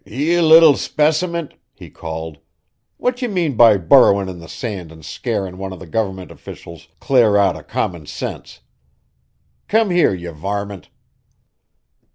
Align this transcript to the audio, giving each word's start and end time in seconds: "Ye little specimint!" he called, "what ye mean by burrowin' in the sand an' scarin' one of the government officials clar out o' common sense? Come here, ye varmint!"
"Ye 0.03 0.41
little 0.41 0.73
specimint!" 0.77 1.53
he 1.75 1.91
called, 1.91 2.39
"what 2.97 3.21
ye 3.21 3.27
mean 3.27 3.53
by 3.55 3.77
burrowin' 3.77 4.29
in 4.29 4.39
the 4.39 4.49
sand 4.49 4.91
an' 4.91 5.03
scarin' 5.03 5.59
one 5.59 5.71
of 5.71 5.77
the 5.79 5.85
government 5.85 6.31
officials 6.31 6.87
clar 6.99 7.37
out 7.37 7.55
o' 7.55 7.61
common 7.61 8.07
sense? 8.07 8.61
Come 9.67 9.91
here, 9.91 10.11
ye 10.15 10.29
varmint!" 10.31 10.89